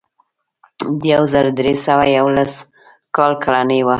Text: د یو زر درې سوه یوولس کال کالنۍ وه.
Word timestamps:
د 1.01 1.01
یو 1.13 1.23
زر 1.33 1.45
درې 1.59 1.73
سوه 1.85 2.05
یوولس 2.17 2.53
کال 3.15 3.31
کالنۍ 3.43 3.79
وه. 3.83 3.89